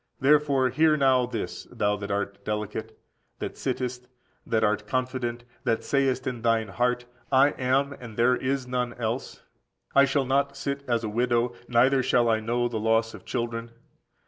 [0.19, 2.97] Therefore hear now this, thou that art delicate;
[3.37, 4.07] that sittest,
[4.47, 9.43] that art confident, that sayest in thine heart, I am, and there is none else;
[9.93, 13.69] I shall not sit as a widow, neither shall I know the loss of children.